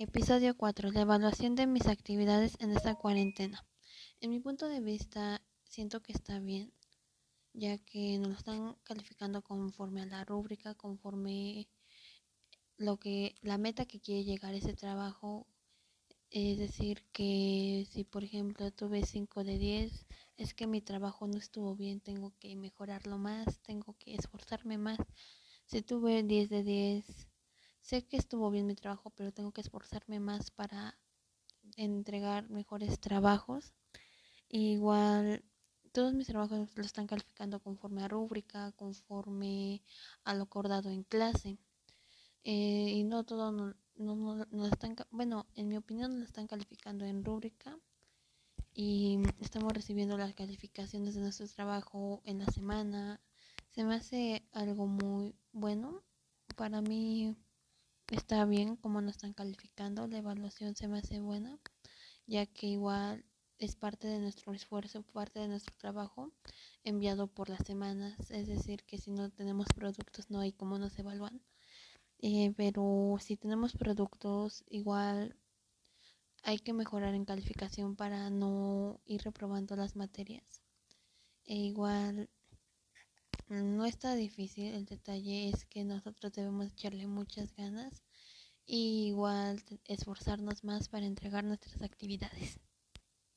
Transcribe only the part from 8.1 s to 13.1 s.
nos están calificando conforme a la rúbrica, conforme lo